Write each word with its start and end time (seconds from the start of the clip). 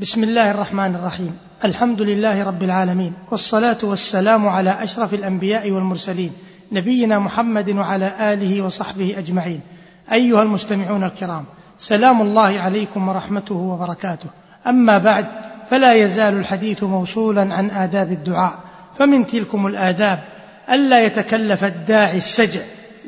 بسم 0.00 0.24
الله 0.24 0.50
الرحمن 0.50 0.96
الرحيم. 0.96 1.38
الحمد 1.64 2.02
لله 2.02 2.44
رب 2.44 2.62
العالمين 2.62 3.12
والصلاة 3.30 3.76
والسلام 3.82 4.48
على 4.48 4.82
أشرف 4.82 5.14
الأنبياء 5.14 5.70
والمرسلين 5.70 6.32
نبينا 6.72 7.18
محمد 7.18 7.70
وعلى 7.70 8.32
آله 8.32 8.62
وصحبه 8.62 9.14
أجمعين. 9.18 9.60
أيها 10.12 10.42
المستمعون 10.42 11.04
الكرام 11.04 11.44
سلام 11.78 12.22
الله 12.22 12.60
عليكم 12.60 13.08
ورحمته 13.08 13.54
وبركاته. 13.54 14.30
أما 14.66 14.98
بعد 14.98 15.26
فلا 15.70 15.92
يزال 15.92 16.34
الحديث 16.34 16.84
موصولا 16.84 17.54
عن 17.54 17.70
آداب 17.70 18.12
الدعاء 18.12 18.54
فمن 18.98 19.26
تلكم 19.26 19.66
الآداب 19.66 20.18
ألا 20.70 21.04
يتكلف 21.04 21.64
الداعي 21.64 22.16
السجع. 22.16 22.60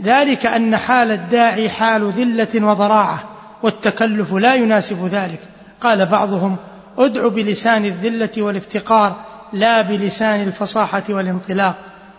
ذلك 0.03 0.47
أن 0.47 0.77
حال 0.77 1.11
الداعي 1.11 1.71
حال 1.71 2.11
ذلة 2.11 2.67
وضراعة 2.67 3.23
والتكلف 3.63 4.33
لا 4.33 4.55
يناسب 4.55 5.07
ذلك. 5.07 5.41
قال 5.81 6.07
بعضهم 6.11 6.57
ادع 6.99 7.29
بلسان 7.29 7.85
الذلة 7.85 8.43
والافتقار 8.43 9.17
لا 9.53 9.83
بلسان 9.83 10.43
الفصاحة 10.43 11.03
والانطلاق. 11.11 11.75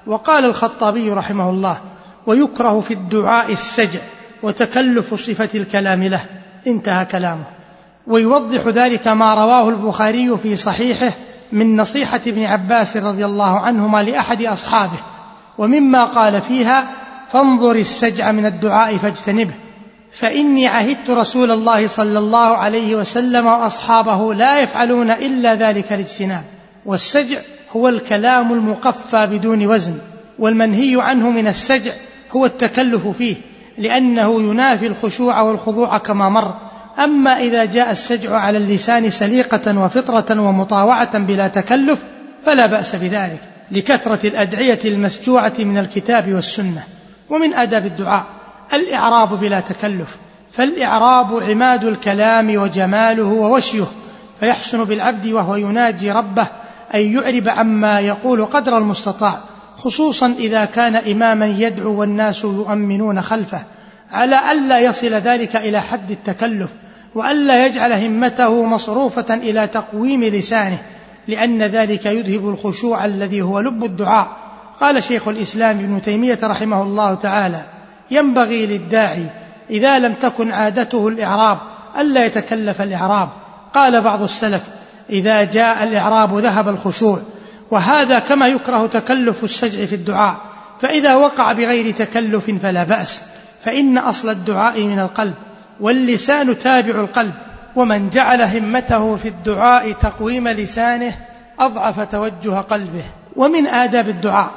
وقال 0.08 0.46
الخطابي 0.46 1.12
رحمه 1.12 1.50
الله 1.50 1.78
ويكره 2.26 2.80
في 2.80 2.94
الدعاء 2.94 3.52
السجع 3.52 4.00
وتكلف 4.44 5.14
صفة 5.14 5.50
الكلام 5.56 6.04
له. 6.04 6.26
انتهى 6.68 7.06
كلامه. 7.06 7.44
ويوضح 8.08 8.68
ذلك 8.68 9.08
ما 9.08 9.34
رواه 9.34 9.70
البخاري 9.70 10.38
في 10.38 10.56
صحيحه 10.56 11.12
من 11.52 11.78
نصيحة 11.78 12.22
ابن 12.28 12.46
عباس 12.46 12.98
رضي 12.98 13.26
الله 13.26 13.60
عنهما 13.60 14.04
لأحد 14.04 14.42
أصحابه. 14.42 15.00
ومما 15.58 16.04
قال 16.04 16.42
فيها 16.42 16.90
فانظر 17.28 17.76
السجع 17.76 18.32
من 18.32 18.46
الدعاء 18.46 18.98
فاجتنبه. 18.98 19.54
فإني 20.14 20.68
عهدت 20.68 21.10
رسول 21.10 21.52
الله 21.52 21.88
صلى 21.88 22.20
الله 22.20 22.58
عليه 22.58 22.96
وسلم 22.96 23.46
وأصحابه 23.46 24.34
لا 24.34 24.62
يفعلون 24.62 25.12
إلا 25.12 25.56
ذلك 25.56 25.94
الاجتناب 25.94 26.44
والسجع 26.86 27.38
هو 27.76 27.90
الكلام 27.90 28.54
المقفى 28.54 29.26
بدون 29.26 29.66
وزن 29.68 29.98
والمنهي 30.40 31.02
عنه 31.02 31.30
من 31.30 31.48
السجع 31.48 31.92
هو 32.32 32.46
التكلف 32.46 33.08
فيه 33.08 33.36
لأنه 33.78 34.42
ينافي 34.42 34.88
الخشوع 34.88 35.42
والخضوع 35.42 35.98
كما 35.98 36.30
مر. 36.30 36.54
أما 37.00 37.40
إذا 37.40 37.66
جاء 37.66 37.90
السجع 37.90 38.38
على 38.38 38.58
اللسان 38.58 39.10
سليقة 39.10 39.80
وفطرة 39.80 40.42
ومطاوعة 40.42 41.18
بلا 41.18 41.48
تكلف 41.48 42.04
فلا 42.46 42.68
بأس 42.68 42.96
بذلك 42.96 43.40
لكثرة 43.72 44.28
الأدعية 44.28 44.80
المسجوعة 44.86 45.54
من 45.60 45.78
الكتاب 45.78 46.34
والسنة 46.34 46.84
ومن 47.30 47.54
آداب 47.54 47.86
الدعاء. 47.86 48.43
الإعراب 48.74 49.40
بلا 49.40 49.60
تكلف 49.60 50.18
فالإعراب 50.52 51.44
عماد 51.44 51.84
الكلام 51.84 52.58
وجماله 52.58 53.24
ووشيه 53.24 53.86
فيحسن 54.40 54.84
بالعبد 54.84 55.28
وهو 55.28 55.56
يناجي 55.56 56.12
ربه 56.12 56.48
أن 56.96 57.02
يعرب 57.02 57.50
عما 57.50 58.00
يقول 58.00 58.46
قدر 58.46 58.78
المستطاع 58.78 59.38
خصوصا 59.78 60.28
إذا 60.28 60.66
كان 60.66 60.96
إماما 60.96 61.46
يدعو 61.46 62.00
والناس 62.00 62.44
يؤمنون 62.44 63.22
خلفه 63.22 63.64
على 64.12 64.52
ألا 64.52 64.80
يصل 64.80 65.14
ذلك 65.14 65.56
إلى 65.56 65.82
حد 65.82 66.12
التكلف 66.12 66.76
وألا 67.16 67.66
يجعل 67.66 67.94
همته 67.94 68.66
مصروفة 68.66 69.34
إلى 69.34 69.68
تقويم 69.68 70.24
لسانه 70.24 70.78
لأن 71.28 71.64
ذلك 71.64 72.06
يذهب 72.06 72.50
الخشوع 72.50 73.06
الذي 73.06 73.42
هو 73.42 73.60
لب 73.60 73.84
الدعاء. 73.84 74.28
قال 74.80 75.04
شيخ 75.04 75.28
الإسلام 75.28 75.80
ابن 75.80 76.02
تيمية 76.02 76.40
رحمه 76.44 76.82
الله 76.82 77.16
تعالى 77.16 77.62
ينبغي 78.14 78.66
للداعي 78.66 79.30
إذا 79.70 80.00
لم 80.00 80.14
تكن 80.14 80.52
عادته 80.52 81.08
الإعراب 81.08 81.58
ألا 81.98 82.26
يتكلف 82.26 82.82
الإعراب. 82.82 83.30
قال 83.74 84.04
بعض 84.04 84.22
السلف 84.22 84.70
إذا 85.10 85.44
جاء 85.44 85.84
الإعراب 85.84 86.38
ذهب 86.38 86.68
الخشوع 86.68 87.22
وهذا 87.72 88.20
كما 88.20 88.48
يكره 88.48 88.88
تكلف 88.88 89.44
السجع 89.44 89.86
في 89.86 89.96
الدعاء. 89.96 90.38
فإذا 90.80 91.16
وقع 91.16 91.54
بغير 91.54 91.94
تكلف 91.94 92.52
فلا 92.52 92.84
بأس 92.84 93.24
فإن 93.64 93.98
أصل 93.98 94.30
الدعاء 94.30 94.84
من 94.84 95.00
القلب 95.00 95.34
واللسان 95.80 96.60
تابع 96.60 97.00
القلب. 97.00 97.34
ومن 97.76 98.10
جعل 98.10 98.42
همته 98.42 99.16
في 99.16 99.28
الدعاء 99.28 99.92
تقويم 99.92 100.48
لسانه 100.48 101.14
أضعف 101.60 102.00
توجه 102.00 102.60
قلبه. 102.60 103.04
ومن 103.36 103.68
آداب 103.68 104.10
الدعاء 104.10 104.52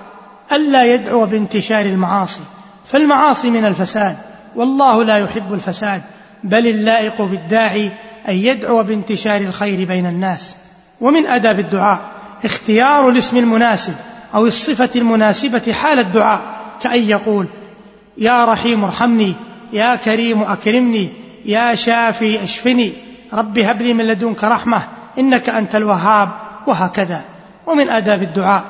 ألا 0.52 0.84
يدعو 0.84 1.26
بانتشار 1.26 1.86
المعاصي. 1.86 2.40
فالمعاصي 2.86 3.50
من 3.50 3.64
الفساد 3.64 4.16
والله 4.56 5.04
لا 5.04 5.18
يحب 5.18 5.52
الفساد 5.54 6.02
بل 6.44 6.66
اللائق 6.66 7.22
بالداعي 7.22 7.90
أن 8.28 8.34
يدعو 8.34 8.82
بانتشار 8.82 9.40
الخير 9.40 9.88
بين 9.88 10.06
الناس. 10.06 10.56
ومن 11.00 11.26
آداب 11.26 11.58
الدعاء 11.58 12.00
اختيار 12.44 13.08
الاسم 13.08 13.36
المناسب 13.36 13.94
أو 14.34 14.46
الصفة 14.46 14.90
المناسبة 14.96 15.72
حال 15.72 15.98
الدعاء 15.98 16.40
كأن 16.82 17.02
يقول 17.02 17.46
يا 18.18 18.44
رحيم 18.44 18.84
ارحمني 18.84 19.36
يا 19.72 19.96
كريم 19.96 20.42
أكرمني 20.42 21.12
يا 21.44 21.74
شافي 21.74 22.44
أشفني 22.44 22.92
رب 23.32 23.58
هب 23.58 23.82
لي 23.82 23.94
من 23.94 24.06
لدنك 24.06 24.44
رحمة 24.44 24.84
إنك 25.18 25.48
أنت 25.48 25.76
الوهاب 25.76 26.28
وهكذا. 26.66 27.20
ومن 27.66 27.90
أداب 27.90 28.22
الدعاء 28.22 28.64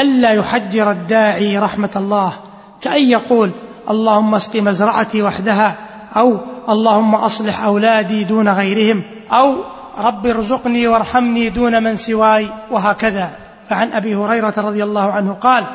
الا 0.00 0.30
يحجر 0.30 0.90
الداعي 0.90 1.58
رحمة 1.58 1.90
الله. 1.96 2.49
كأن 2.80 3.02
يقول 3.02 3.50
اللهم 3.90 4.34
اسق 4.34 4.56
مزرعتي 4.56 5.22
وحدها 5.22 5.76
أو 6.16 6.38
اللهم 6.68 7.14
أصلح 7.14 7.64
أولادي 7.64 8.24
دون 8.24 8.48
غيرهم 8.48 9.02
أو 9.32 9.54
رب 9.98 10.26
ارزقني 10.26 10.88
وارحمني 10.88 11.48
دون 11.48 11.82
من 11.82 11.96
سواي 11.96 12.48
وهكذا. 12.70 13.30
فعن 13.68 13.92
أبي 13.92 14.14
هريرة 14.14 14.54
رضي 14.56 14.84
الله 14.84 15.12
عنه 15.12 15.32
قال 15.32 15.66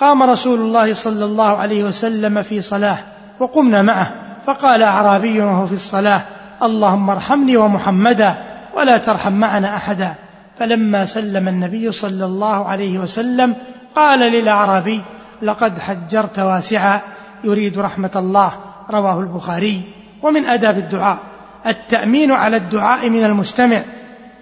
قام 0.00 0.22
رسول 0.22 0.60
الله 0.60 0.94
صلى 0.94 1.24
الله 1.24 1.56
عليه 1.56 1.84
وسلم 1.84 2.42
في 2.42 2.60
صلاة 2.60 2.98
وقمنا 3.40 3.82
معه 3.82 4.12
فقال 4.46 4.82
أعرابي 4.82 5.40
وهو 5.40 5.66
في 5.66 5.72
الصلاة 5.72 6.22
اللهم 6.62 7.10
ارحمني 7.10 7.56
ومحمدا 7.56 8.36
ولا 8.76 8.98
ترحم 8.98 9.32
معنا 9.32 9.76
أحدا. 9.76 10.14
فلما 10.58 11.04
سلم 11.04 11.48
النبي 11.48 11.92
صلى 11.92 12.24
الله 12.24 12.68
عليه 12.68 12.98
وسلم 12.98 13.54
قال 13.96 14.18
للأعرابي 14.18 15.02
لقد 15.42 15.78
حجرت 15.78 16.38
واسعا 16.38 17.00
يريد 17.44 17.78
رحمة 17.78 18.10
الله 18.16 18.52
رواه 18.90 19.20
البخاري. 19.20 19.82
ومن 20.22 20.46
آداب 20.46 20.78
الدعاء 20.78 21.18
التأمين 21.66 22.32
على 22.32 22.56
الدعاء 22.56 23.10
من 23.10 23.24
المستمع 23.24 23.80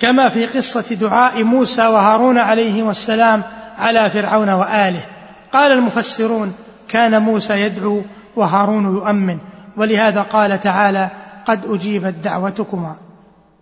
كما 0.00 0.28
في 0.28 0.46
قصة 0.46 0.94
دعاء 0.94 1.42
موسى 1.44 1.86
وهارون 1.86 2.38
عليهما 2.38 2.90
السلام 2.90 3.42
على 3.78 4.10
فرعون 4.10 4.48
وآله. 4.48 5.04
قال 5.52 5.72
المفسرون 5.72 6.54
كان 6.88 7.22
موسى 7.22 7.52
يدعو 7.60 8.02
وهارون 8.36 8.84
يؤمن. 8.84 9.38
ولهذا 9.76 10.22
قال 10.22 10.60
تعالى 10.60 11.10
قد 11.46 11.60
أجيبت 11.66 12.14
دعوتكما. 12.24 12.96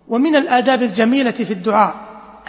ومن 0.07 0.35
الآداب 0.35 0.81
الجميلة 0.81 1.31
في 1.31 1.53
الدعاء 1.53 1.95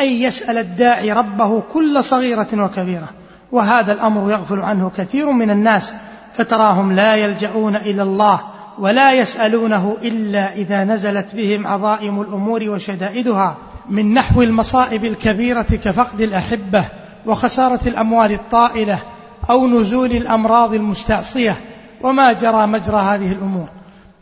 أن 0.00 0.06
يسأل 0.06 0.58
الداعي 0.58 1.12
ربه 1.12 1.60
كل 1.60 2.04
صغيرة 2.04 2.64
وكبيرة. 2.64 3.08
وهذا 3.52 3.92
الأمر 3.92 4.30
يغفل 4.30 4.60
عنه 4.60 4.90
كثير 4.96 5.32
من 5.32 5.50
الناس 5.50 5.94
فتراهم 6.34 6.92
لا 6.92 7.14
يلجؤون 7.16 7.76
إلى 7.76 8.02
الله 8.02 8.40
ولا 8.78 9.12
يسألونه 9.12 9.96
إلا 10.02 10.52
إذا 10.52 10.84
نزلت 10.84 11.34
بهم 11.34 11.66
عظائم 11.66 12.20
الأمور 12.20 12.70
وشدائدها 12.70 13.56
من 13.88 14.14
نحو 14.14 14.42
المصائب 14.42 15.04
الكبيرة 15.04 15.62
كفقد 15.62 16.20
الأحبة 16.20 16.84
وخسارة 17.26 17.80
الأموال 17.86 18.32
الطائلة 18.32 18.98
أو 19.50 19.66
نزول 19.66 20.12
الأمراض 20.12 20.74
المستعصية 20.74 21.56
وما 22.02 22.32
جرى 22.32 22.66
مجرى 22.66 23.00
هذه 23.00 23.32
الأمور. 23.32 23.68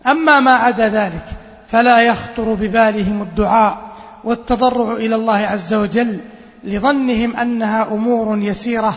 أما 0.07 0.41
ما 0.41 0.55
عدا 0.55 0.89
ذلك 0.89 1.25
فلا 1.67 2.01
يخطر 2.01 2.55
ببالهم 2.55 3.23
الدعاء 3.23 3.79
والتضرع 4.25 4.93
إلى 4.93 5.15
الله 5.15 5.37
عز 5.37 5.75
وجل 5.75 6.19
لظنهم 6.65 7.37
أنها 7.37 7.95
أمور 7.95 8.39
يسيرة 8.39 8.95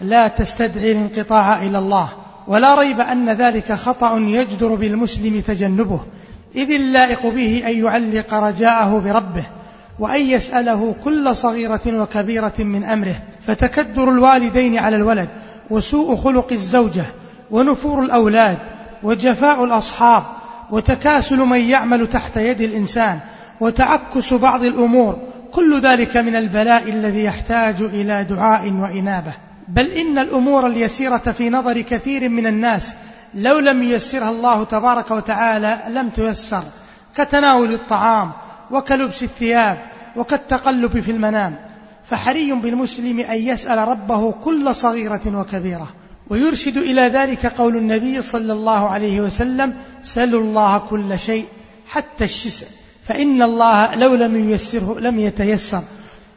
لا 0.00 0.28
تستدعي 0.28 0.92
الانقطاع 0.92 1.62
إلى 1.62 1.78
الله 1.78 2.08
ولا 2.46 2.74
ريب 2.74 3.00
أن 3.00 3.30
ذلك 3.30 3.72
خطأ 3.72 4.18
يجدر 4.18 4.74
بالمسلم 4.74 5.40
تجنبه 5.40 6.00
إذ 6.56 6.70
اللائق 6.70 7.26
به 7.26 7.62
أن 7.66 7.84
يعلق 7.84 8.34
رجاءه 8.34 8.98
بربه 8.98 9.46
وأن 9.98 10.20
يسأله 10.20 10.94
كل 11.04 11.36
صغيرة 11.36 11.80
وكبيرة 11.86 12.52
من 12.58 12.84
أمره 12.84 13.14
فتكدر 13.46 14.10
الوالدين 14.10 14.78
على 14.78 14.96
الولد 14.96 15.28
وسوء 15.70 16.16
خلق 16.16 16.52
الزوجة 16.52 17.04
ونفور 17.50 18.02
الأولاد 18.02 18.58
وجفاء 19.02 19.64
الأصحاب 19.64 20.22
وتكاسل 20.70 21.38
من 21.38 21.60
يعمل 21.60 22.06
تحت 22.06 22.36
يد 22.36 22.60
الإنسان 22.60 23.18
وتعكس 23.60 24.34
بعض 24.34 24.64
الأمور 24.64 25.18
كل 25.52 25.80
ذلك 25.80 26.16
من 26.16 26.36
البلاء 26.36 26.88
الذي 26.88 27.24
يحتاج 27.24 27.82
إلى 27.82 28.24
دعاء 28.24 28.72
وإنابة. 28.72 29.47
بل 29.68 29.86
إن 29.86 30.18
الأمور 30.18 30.66
اليسيرة 30.66 31.16
في 31.16 31.50
نظر 31.50 31.80
كثير 31.80 32.28
من 32.28 32.46
الناس 32.46 32.94
لو 33.34 33.58
لم 33.58 33.82
ييسرها 33.82 34.30
الله 34.30 34.64
تبارك 34.64 35.10
وتعالى 35.10 35.82
لم 35.88 36.08
تيسر 36.08 36.62
كتناول 37.16 37.72
الطعام 37.72 38.30
وكلبس 38.70 39.22
الثياب 39.22 39.78
وكالتقلب 40.16 41.00
في 41.00 41.10
المنام. 41.10 41.54
فحري 42.04 42.52
بالمسلم 42.52 43.20
أن 43.20 43.36
يسأل 43.36 43.88
ربه 43.88 44.32
كل 44.32 44.74
صغيرة 44.74 45.20
وكبيرة. 45.26 45.88
ويرشد 46.30 46.76
إلى 46.76 47.00
ذلك 47.00 47.46
قول 47.46 47.76
النبي 47.76 48.22
صلى 48.22 48.52
الله 48.52 48.88
عليه 48.88 49.20
وسلم 49.20 49.74
سلوا 50.02 50.40
الله 50.40 50.78
كل 50.78 51.18
شيء 51.18 51.44
حتى 51.88 52.24
الشسع 52.24 52.66
فإن 53.04 53.42
الله 53.42 53.94
لو 53.94 54.14
لم 54.14 54.50
ييسره 54.50 55.00
لم 55.00 55.20
يتيسر 55.20 55.82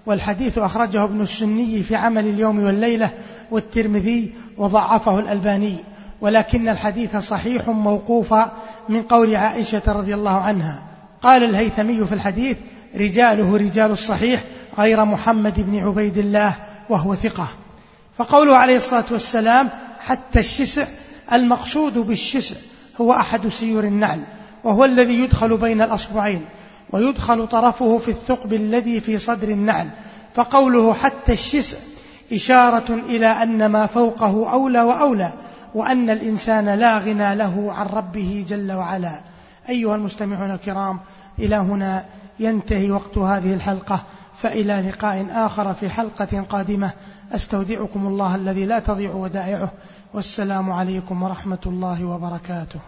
والحديث 0.06 0.58
أخرجه 0.58 1.04
ابن 1.04 1.22
السني 1.22 1.84
في 1.84 1.96
عمل 1.96 2.28
اليوم 2.28 2.64
والليلة 2.64 3.12
والترمذي 3.52 4.34
وضعفه 4.58 5.20
الألباني 5.20 5.76
ولكن 6.22 6.70
الحديث 6.70 7.18
صحيح 7.18 7.68
موقوفا 7.68 8.52
من 8.90 9.02
قول 9.02 9.36
عائشة 9.36 9.82
رضي 9.88 10.14
الله 10.14 10.32
عنها. 10.32 10.82
قال 11.22 11.44
الهيثمي 11.44 12.06
في 12.06 12.16
الحديث 12.16 12.58
رجاله 12.96 13.58
رجال 13.58 13.92
الصحيح 13.92 14.44
غير 14.78 15.06
محمد 15.06 15.54
بن 15.58 15.88
عبيد 15.88 16.18
الله 16.18 16.56
وهو 16.90 17.16
ثقة. 17.16 17.48
فقوله 18.18 18.56
عليه 18.56 18.76
الصلاة 18.76 19.06
والسلام 19.12 19.70
حتى 20.00 20.40
الشسع 20.40 20.86
المقصود 21.34 21.98
بالشسع 21.98 22.56
هو 23.02 23.14
أحد 23.14 23.48
سيور 23.48 23.84
النعل 23.84 24.26
وهو 24.64 24.86
الذي 24.86 25.20
يدخل 25.20 25.58
بين 25.58 25.82
الأصبعين. 25.82 26.42
ويدخل 26.92 27.48
طرفه 27.48 27.98
في 27.98 28.12
الثقب 28.12 28.54
الذي 28.54 29.00
في 29.00 29.18
صدر 29.18 29.48
النعل 29.48 29.90
فقوله 30.34 30.94
حتى 30.94 31.34
الشسع 31.34 31.78
إشارة 32.34 32.94
إلى 33.10 33.28
أن 33.28 33.66
ما 33.66 33.86
فوقه 33.86 34.52
أولى 34.52 34.82
وأولى 34.82 35.34
وأن 35.76 36.10
الإنسان 36.10 36.70
لا 36.70 36.98
غنى 36.98 37.36
له 37.36 37.74
عن 37.74 37.86
ربه 37.86 38.46
جل 38.50 38.72
وعلا. 38.72 39.20
أيها 39.70 39.96
المستمعون 39.96 40.52
الكرام 40.52 41.00
إلى 41.40 41.56
هنا 41.56 42.06
ينتهي 42.40 42.92
وقت 42.92 43.18
هذه 43.18 43.54
الحلقة 43.54 44.04
فإلى 44.36 44.82
لقاء 44.90 45.26
آخر 45.32 45.74
في 45.74 45.90
حلقة 45.90 46.46
قادمة. 46.50 46.92
أستودعكم 47.32 48.08
الله 48.08 48.36
الذي 48.36 48.66
لا 48.66 48.80
تضيع 48.80 49.14
ودائعه. 49.14 49.72
والسلام 50.14 50.72
عليكم 50.72 51.24
ورحمة 51.24 51.60
الله 51.66 52.06
وبركاته. 52.06 52.80